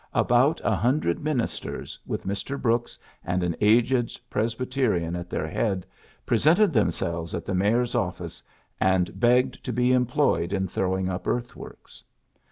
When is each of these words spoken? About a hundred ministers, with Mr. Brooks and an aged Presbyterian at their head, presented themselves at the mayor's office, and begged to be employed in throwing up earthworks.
About 0.15 0.59
a 0.63 0.75
hundred 0.75 1.23
ministers, 1.23 1.99
with 2.07 2.25
Mr. 2.25 2.59
Brooks 2.59 2.97
and 3.23 3.43
an 3.43 3.55
aged 3.61 4.19
Presbyterian 4.31 5.15
at 5.15 5.29
their 5.29 5.47
head, 5.47 5.85
presented 6.25 6.73
themselves 6.73 7.35
at 7.35 7.45
the 7.45 7.53
mayor's 7.53 7.93
office, 7.93 8.41
and 8.79 9.19
begged 9.19 9.63
to 9.63 9.71
be 9.71 9.91
employed 9.91 10.53
in 10.53 10.67
throwing 10.67 11.07
up 11.07 11.27
earthworks. 11.27 12.03